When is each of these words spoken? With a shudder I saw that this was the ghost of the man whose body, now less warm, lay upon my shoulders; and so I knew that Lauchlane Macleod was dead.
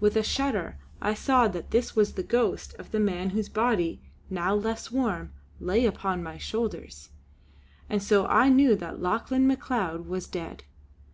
With 0.00 0.16
a 0.16 0.22
shudder 0.22 0.76
I 1.00 1.14
saw 1.14 1.48
that 1.48 1.70
this 1.70 1.96
was 1.96 2.12
the 2.12 2.22
ghost 2.22 2.74
of 2.74 2.90
the 2.90 3.00
man 3.00 3.30
whose 3.30 3.48
body, 3.48 4.02
now 4.28 4.54
less 4.54 4.90
warm, 4.92 5.32
lay 5.60 5.86
upon 5.86 6.22
my 6.22 6.36
shoulders; 6.36 7.08
and 7.88 8.02
so 8.02 8.26
I 8.26 8.50
knew 8.50 8.76
that 8.76 9.00
Lauchlane 9.00 9.46
Macleod 9.46 10.04
was 10.06 10.26
dead. 10.26 10.64